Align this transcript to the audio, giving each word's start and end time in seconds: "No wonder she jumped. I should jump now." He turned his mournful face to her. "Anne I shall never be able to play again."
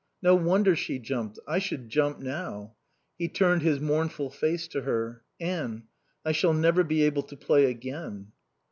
"No 0.23 0.33
wonder 0.33 0.75
she 0.75 0.97
jumped. 0.97 1.37
I 1.47 1.59
should 1.59 1.87
jump 1.87 2.17
now." 2.19 2.73
He 3.19 3.27
turned 3.27 3.61
his 3.61 3.79
mournful 3.79 4.31
face 4.31 4.67
to 4.69 4.81
her. 4.81 5.21
"Anne 5.39 5.83
I 6.25 6.31
shall 6.31 6.53
never 6.53 6.83
be 6.83 7.03
able 7.03 7.21
to 7.21 7.37
play 7.37 7.65
again." 7.65 8.31